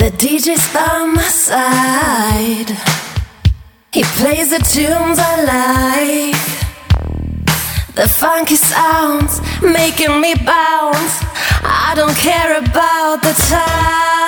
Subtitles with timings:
[0.00, 2.70] The DJ's by my side.
[3.92, 6.40] He plays the tunes I like.
[7.96, 11.16] The funky sounds making me bounce.
[11.62, 14.19] I don't care about the time.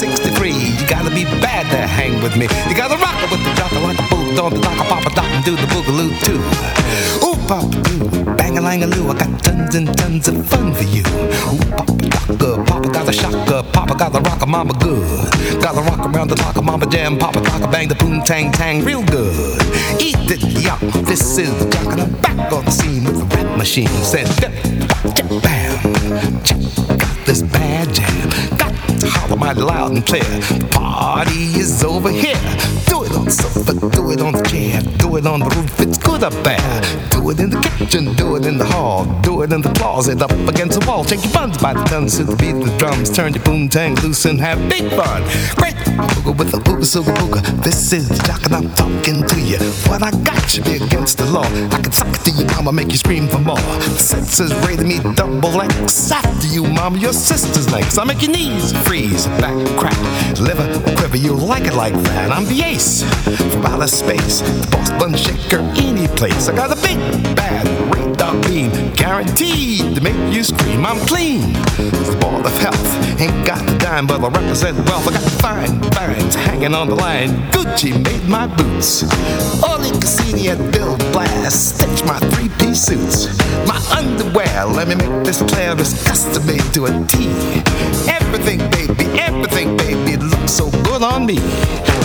[0.00, 0.29] 60
[30.70, 32.10] party is over
[35.20, 35.80] it on the roof.
[35.80, 36.80] It's good up there.
[37.10, 40.22] Do it in the kitchen, do it in the hall, do it in the closet,
[40.22, 41.04] up against the wall.
[41.04, 43.10] Shake your buns by the tons to the beat the drums.
[43.10, 45.22] Turn your boom tang loose and have big fun.
[45.56, 47.40] Great booga with the ooga sooga booga.
[47.62, 49.58] This is jock and I'm talking to you.
[49.90, 51.44] What I got should be against the law.
[51.44, 53.60] I can suck it to you, mama, make you scream for more.
[53.94, 56.10] The senses rated me double X.
[56.10, 57.98] After you, mama, your sister's legs.
[57.98, 60.00] I make your knees freeze, back crack,
[60.40, 61.16] liver quiver.
[61.16, 62.30] You like it like that.
[62.30, 63.02] I'm the ace
[63.52, 66.48] from outer space, the boss bun shaker, any place.
[66.48, 66.98] I got a big
[67.36, 70.84] bad radar beam, guaranteed to make you scream.
[70.84, 73.20] I'm clean, the ball of health.
[73.20, 75.08] Ain't got the dime, but I represent wealth.
[75.08, 77.30] I got fine vines hanging on the line.
[77.50, 79.02] Gucci made my boots.
[79.62, 83.38] Oleg Cassini and Bill Blass stitch my three-piece suits.
[83.66, 87.28] My underwear, let me make this clear, is custom made to a T.
[88.08, 91.36] Everything, baby, everything, baby, looks so good on me.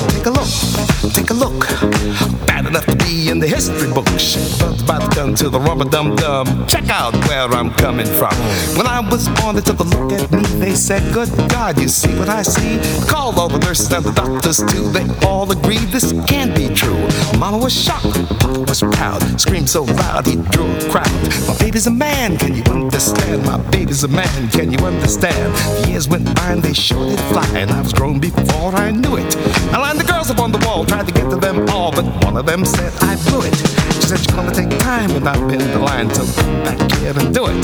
[0.10, 2.35] Take a look, take a look.
[2.76, 4.60] Enough to be in the history books.
[4.60, 6.68] Bugs by the gun to the rubber dum dum.
[6.68, 8.36] Check out where I'm coming from.
[8.76, 10.42] When I was born, they took a look at me.
[10.60, 12.76] They said, Good God, you see what I see?
[13.08, 14.90] Called all the nurses and the doctors too.
[14.92, 17.00] They all agreed this can't be true.
[17.40, 18.12] Mama was shocked,
[18.42, 19.22] Papa was proud.
[19.40, 21.16] Screamed so loud he drew a crowd.
[21.48, 23.46] My baby's a man, can you understand?
[23.46, 25.56] My baby's a man, can you understand?
[25.56, 28.92] The years went by and they sure did fly, and I was grown before I
[28.92, 29.34] knew it.
[29.72, 32.04] I lined the girls up on the wall, tried to get to them all, but
[32.26, 33.85] one of them said I blew it.
[34.06, 36.22] She said you're gonna take time when I pin the line, to
[36.64, 37.58] back here and do it.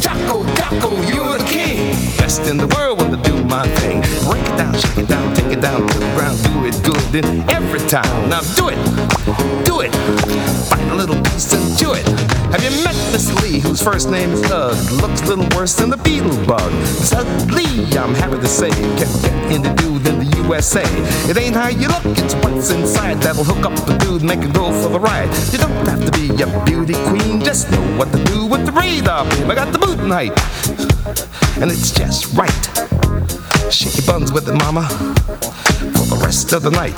[0.00, 1.96] Jocko, Jocko, you're the king.
[2.16, 4.00] Best in the world when to do my thing.
[4.30, 7.24] Break it down, shake it down, take it down to the ground, do it good
[7.24, 8.06] and every time.
[8.30, 8.78] Now do it,
[9.64, 9.90] do it.
[10.70, 12.06] Find a little piece and chew it.
[12.54, 14.76] Have you met Miss Lee, whose first name is Doug?
[15.02, 16.72] Looks a little worse than the beetle bug.
[17.50, 20.82] Lee, I'm happy to say, can get into dude in the USA.
[21.28, 24.52] It ain't how you look, it's what's inside that'll hook up the dude, make him
[24.52, 25.28] go for the ride.
[25.50, 28.72] You don't have to be a beauty queen, just know what to do with the
[28.72, 29.50] radar beam.
[29.50, 30.36] I got the boot height,
[31.60, 32.52] and it's just right.
[33.72, 34.88] Shake your buns with it, mama,
[35.96, 36.96] for the rest of the night.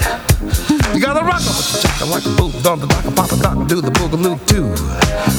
[0.95, 3.37] You gotta rock up with the chaka like a boot on the dock, a papa
[3.37, 4.67] dock, do the boogaloo too.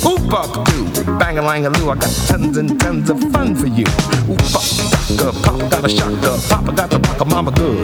[0.07, 1.89] Oop up do, bang a lang a loo.
[1.89, 3.85] I got tons and tons of fun for you.
[4.31, 4.63] Oop up
[5.19, 7.83] docka, papa got a shocker, papa got the rocker, mama good.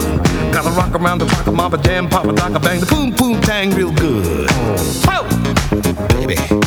[0.52, 3.92] Gotta rock around the rocker, mama jam, papa docka, bang the boom boom tang real
[3.92, 4.47] good.
[6.28, 6.58] Baby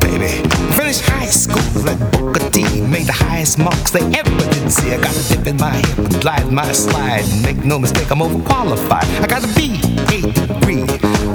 [0.00, 0.30] baby.
[0.78, 2.62] Finished high school at Booker T.
[2.82, 4.92] Made the highest marks they ever did see.
[4.92, 7.24] I got a dip in my hip and glide my slide.
[7.42, 9.08] Make no mistake, I'm overqualified.
[9.22, 9.74] I got a B,
[10.14, 10.86] A degree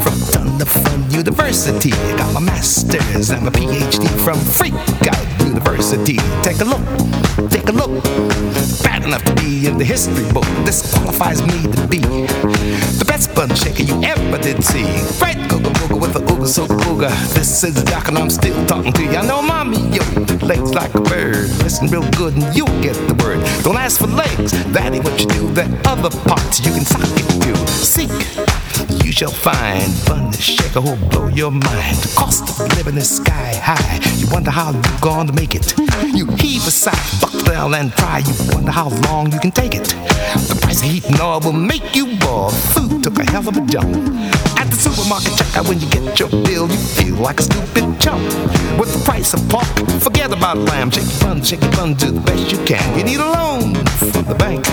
[0.01, 1.91] from Thunder Fun University.
[1.93, 4.73] I got my master's and my PhD from Freak
[5.11, 6.17] Out University.
[6.41, 6.83] Take a look,
[7.49, 8.03] take a look.
[8.83, 10.45] Bad enough to be in the history book.
[10.65, 12.01] This qualifies me to be
[13.21, 14.83] best bun shaker you ever did see.
[15.21, 17.09] Right, googa booga with the ooga so booga.
[17.33, 19.17] This is doc and I'm still talking to you.
[19.17, 20.03] I know mommy, yo,
[20.41, 21.49] legs like a bird.
[21.63, 23.39] Listen real good and you'll get the word.
[23.63, 25.47] Don't ask for legs, that ain't what you do.
[25.53, 27.55] The other parts you can sock it to.
[27.67, 28.11] Seek,
[29.05, 29.89] you shall find.
[30.07, 31.97] Bun shaker who'll blow your mind.
[31.97, 33.99] The cost of living is sky high.
[34.17, 35.77] You wonder how you're gonna make it.
[36.13, 38.19] You heave a sigh, buckle down and try.
[38.19, 39.85] You wonder how long you can take it.
[40.49, 42.49] The price of heat and oil will make you ball.
[42.49, 43.95] Food took a hell of a jump.
[44.57, 48.23] At the supermarket checkout, when you get your bill, you feel like a stupid chump.
[48.79, 49.67] With the price of pork,
[50.01, 50.91] forget about lamb.
[50.91, 52.97] Shake your bun, shake your bun, do the best you can.
[52.97, 53.75] You need a loan
[54.11, 54.65] from the bank.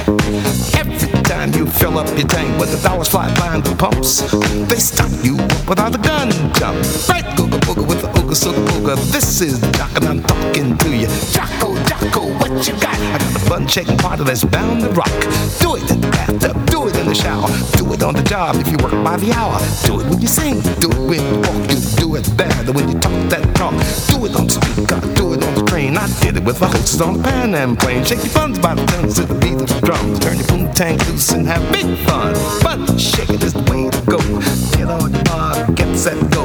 [1.49, 4.21] Time you fill up your tank with the dollars fly behind the pumps,
[4.69, 5.37] they stop you
[5.69, 6.77] without a gun jump.
[7.09, 8.97] Right, googa booga with the ooga sooga booga.
[9.13, 11.09] This is doc and I'm talking to you.
[11.33, 12.99] Jocko, Jocko, what you got?
[12.99, 15.15] I got a fun shaking party that's bound to rock.
[15.61, 18.57] Do it in the bathtub, do it in the shower, do it on the job
[18.57, 19.59] if you work by the hour.
[19.87, 22.89] Do it when you sing, do it when you walk, you do it better when
[22.89, 23.73] you talk that talk.
[24.09, 25.97] Do it on speaker, do it on train.
[25.97, 28.05] I did it with my hostess on the Pan Am plane.
[28.05, 30.19] Shake your buns by the tons to the beat of the drums.
[30.19, 32.35] Turn your boom tank loose and have big fun.
[32.63, 34.19] But shaking is the way to go.
[34.77, 36.38] Get on your mark, get set, go.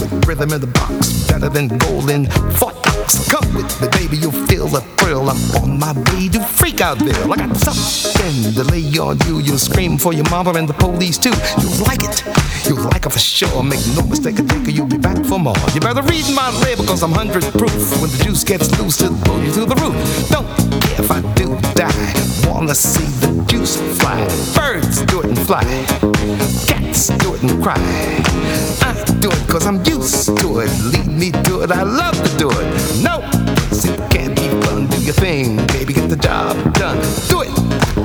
[0.00, 3.28] In the box, better than golden Fort Knox.
[3.30, 5.28] Come with me, baby, you'll feel the thrill.
[5.28, 7.16] I'm on my way to freak out there.
[7.24, 9.40] I got something to lay on you.
[9.40, 11.34] You'll scream for your mama and the police too.
[11.60, 12.22] You'll like it.
[12.66, 13.62] You'll like it for sure.
[13.62, 15.56] Make no mistake, I think you'll be back for more.
[15.74, 17.74] You better read my label, cause I'm hundred proof.
[18.00, 19.96] When the juice gets loose, it'll blow you through the roof.
[20.30, 20.46] Don't
[20.82, 21.47] care if I do
[21.78, 22.12] die.
[22.44, 24.18] Wanna see the juice fly.
[24.56, 25.62] Birds do it and fly.
[26.66, 27.78] Cats do it and cry.
[28.82, 30.70] I do it cause I'm used to it.
[30.92, 32.66] Lead me to it, I love to do it.
[33.00, 33.22] No,
[33.70, 34.88] it can't be fun.
[34.88, 36.98] Do your thing, baby, get the job done.
[37.28, 37.54] Do it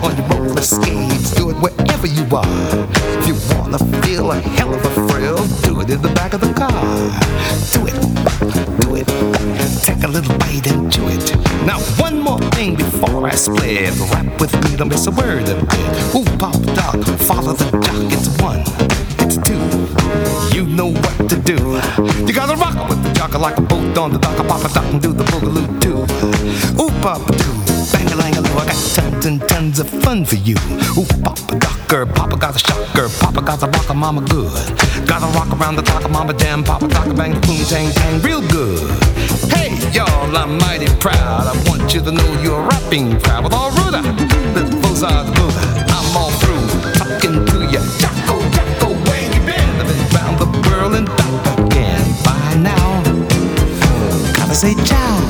[0.05, 1.31] on your roller skates.
[1.33, 2.69] Do it wherever you are.
[3.17, 6.41] If you wanna feel a hell of a thrill, do it in the back of
[6.41, 6.83] the car.
[7.73, 7.97] Do it,
[8.81, 9.07] do it.
[9.81, 11.25] Take a little bite and chew it.
[11.65, 13.93] Now, one more thing before I split.
[14.11, 16.15] Rap with me, don't miss a word of it.
[16.15, 18.13] Ooh, pop, dog, follow the jock.
[18.15, 18.63] It's one,
[19.19, 19.59] it's two.
[20.55, 21.57] You know what to do.
[22.25, 24.37] You gotta rock with the jock like a boat on the dock.
[24.47, 25.99] Pop a dock and do the boogaloo too.
[26.81, 30.35] Ooh, pop, doo, bang a lang a I got tons and tons of fun for
[30.35, 30.55] you.
[30.97, 34.51] Ooh, papa docker, papa got a shocker, papa got the rocker, mama good.
[35.07, 38.79] Gotta rock around the clock, mama damn, papa talk bang, boom, tang, tang, real good.
[39.51, 41.47] Hey, y'all, I'm mighty proud.
[41.47, 44.01] I want you to know you're rapping proud with all Ruda.
[44.53, 44.61] The
[45.05, 45.85] are the Buddha.
[45.89, 47.81] I'm all through talking to ya.
[47.99, 49.69] Jocko, Jocko, where you been?
[49.79, 52.03] I've been round the world and back again.
[52.23, 53.03] By now,
[54.37, 55.22] gotta say ciao.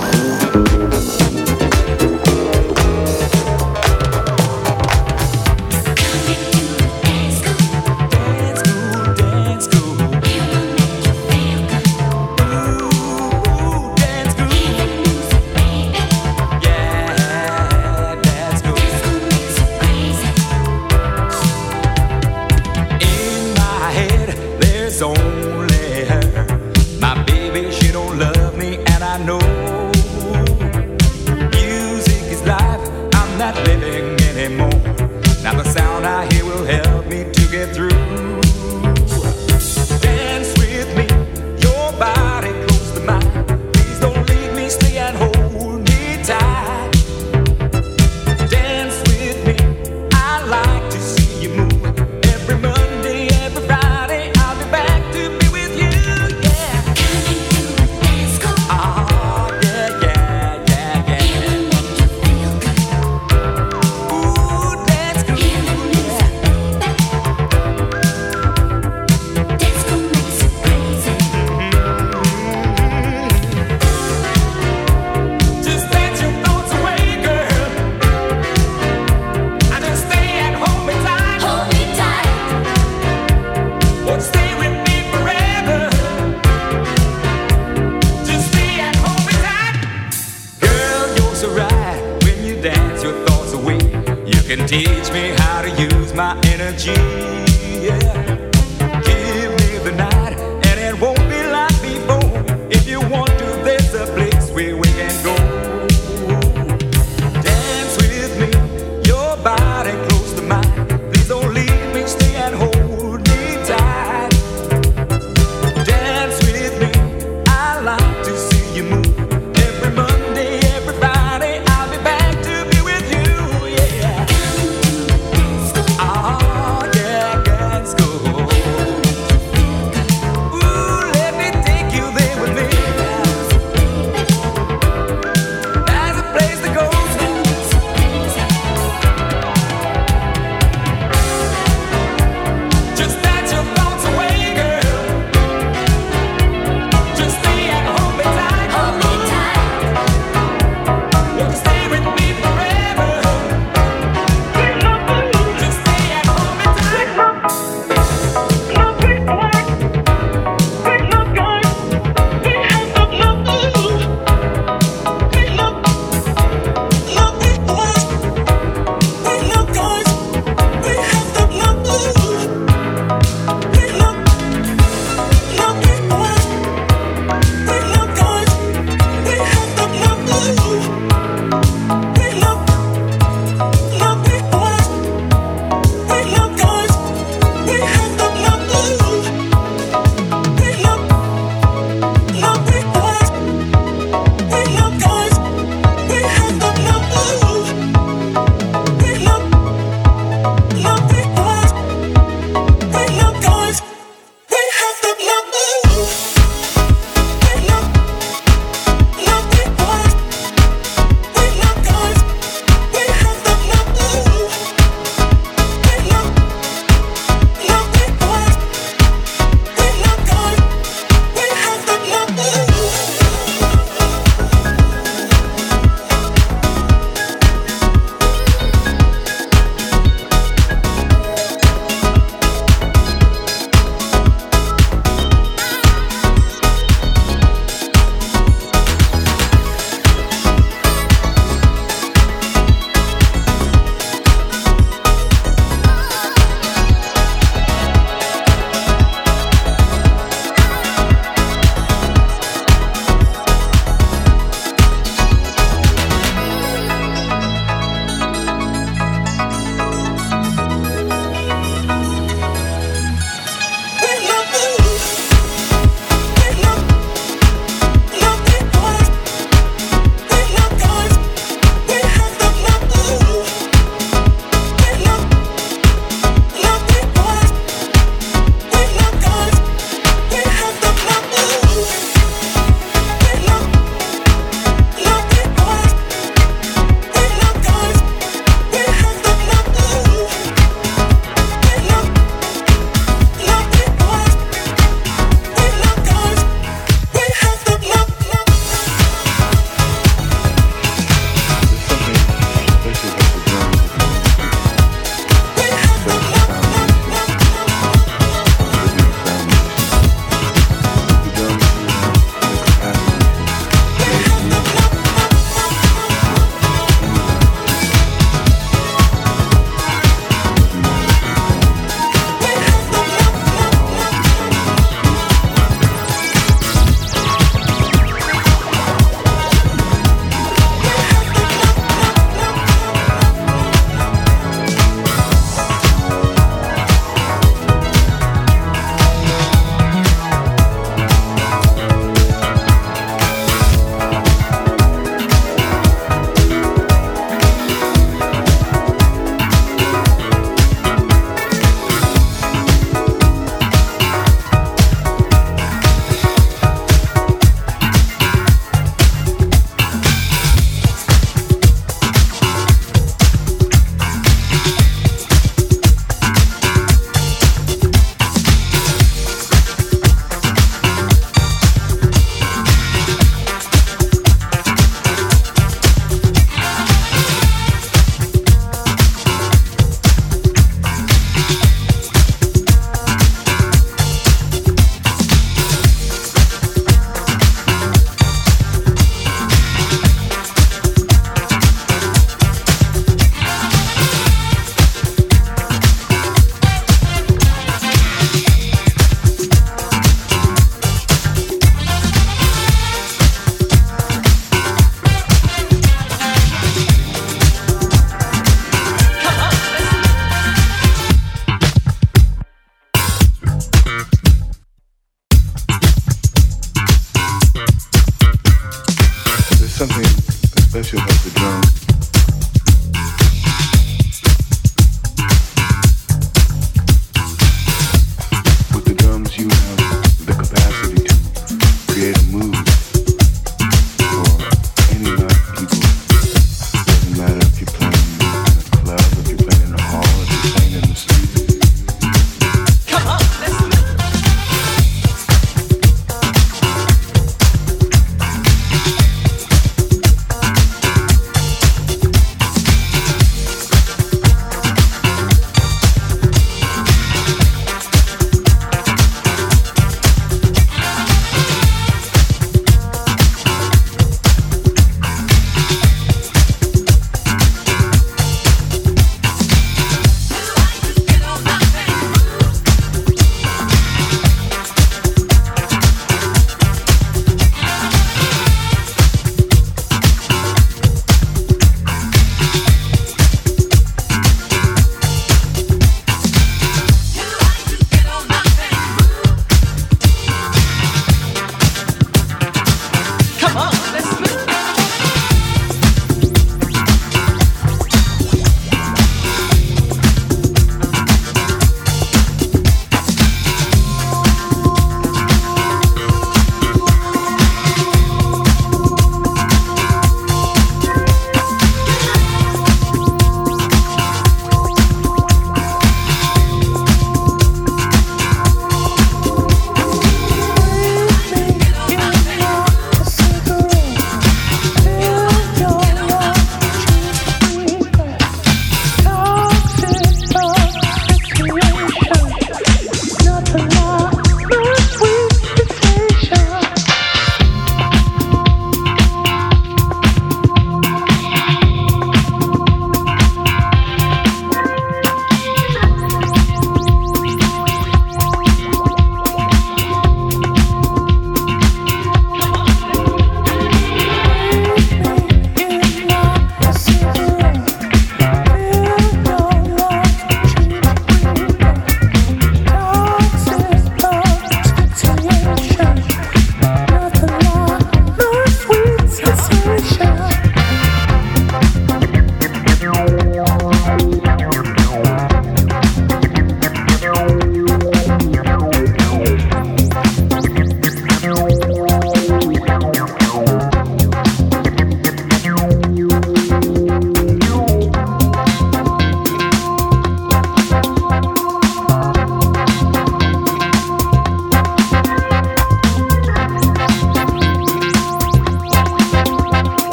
[94.55, 97.52] Can teach me how to use my energy.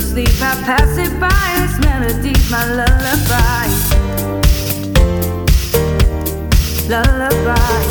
[0.00, 1.28] No sleep, I pass it by.
[1.60, 3.68] This melody's my lullaby.
[6.88, 7.84] Lullaby.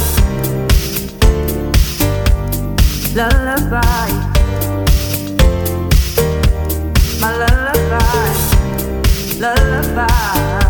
[3.15, 4.09] Lullaby.
[7.21, 8.33] My lullaby.
[9.39, 10.68] Lullaby.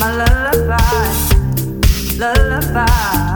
[0.00, 0.86] lullaby,
[2.18, 3.29] lullaby.